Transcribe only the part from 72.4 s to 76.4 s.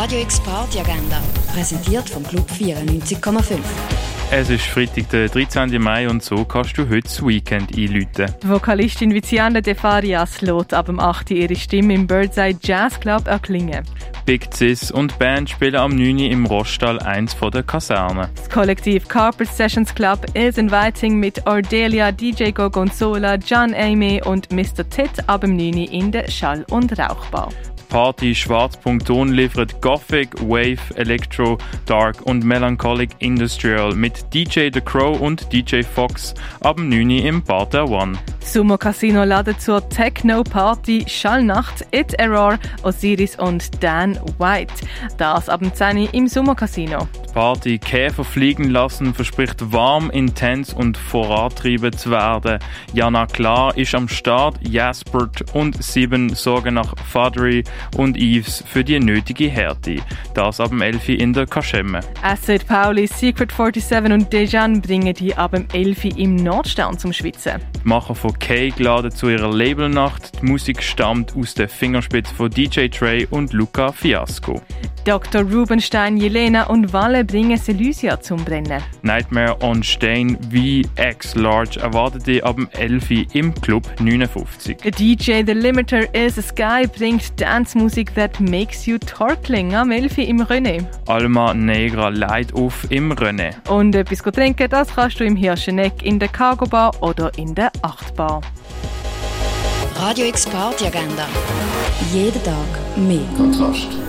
DJ Trey und Luca Fiasco. Dr. Rubenstein,